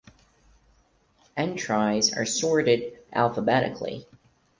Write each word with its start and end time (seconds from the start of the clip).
Entries 1.37 2.11
are 2.11 2.25
sorted 2.25 2.97
alphabetically. 3.13 4.07